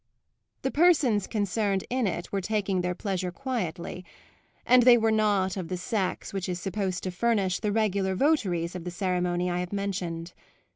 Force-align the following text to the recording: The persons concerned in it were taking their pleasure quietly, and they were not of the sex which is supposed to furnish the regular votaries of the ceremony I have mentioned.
The 0.63 0.71
persons 0.71 1.27
concerned 1.27 1.83
in 1.91 2.07
it 2.07 2.31
were 2.31 2.41
taking 2.41 2.81
their 2.81 2.95
pleasure 2.95 3.31
quietly, 3.31 4.03
and 4.65 4.81
they 4.81 4.97
were 4.97 5.11
not 5.11 5.55
of 5.55 5.67
the 5.67 5.77
sex 5.77 6.33
which 6.33 6.49
is 6.49 6.59
supposed 6.59 7.03
to 7.03 7.11
furnish 7.11 7.59
the 7.59 7.71
regular 7.71 8.15
votaries 8.15 8.73
of 8.75 8.83
the 8.83 8.89
ceremony 8.89 9.47
I 9.51 9.59
have 9.59 9.71
mentioned. 9.71 10.33